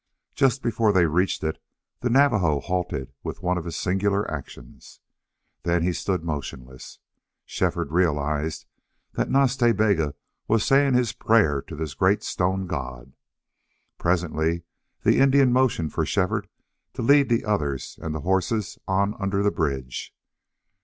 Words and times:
Just 0.33 0.63
before 0.63 0.91
they 0.91 1.05
reached 1.05 1.43
it 1.43 1.61
the 1.99 2.09
Navajo 2.09 2.59
halted 2.59 3.13
with 3.21 3.43
one 3.43 3.59
of 3.59 3.65
his 3.65 3.75
singular 3.75 4.27
actions. 4.31 4.99
Then 5.61 5.83
he 5.83 5.93
stood 5.93 6.23
motionless. 6.23 6.97
Shefford 7.45 7.91
realized 7.91 8.65
that 9.13 9.29
Nas 9.29 9.55
Ta 9.55 9.73
Bega 9.73 10.15
was 10.47 10.65
saying 10.65 10.95
his 10.95 11.13
prayer 11.13 11.61
to 11.61 11.75
this 11.75 11.93
great 11.93 12.23
stone 12.23 12.65
god. 12.65 13.13
Presently 13.99 14.63
the 15.03 15.19
Indian 15.19 15.53
motioned 15.53 15.93
for 15.93 16.03
Shefford 16.03 16.49
to 16.93 17.03
lead 17.03 17.29
the 17.29 17.45
others 17.45 17.99
and 18.01 18.15
the 18.15 18.21
horses 18.21 18.79
on 18.87 19.13
under 19.19 19.43
the 19.43 19.51
bridge. 19.51 20.15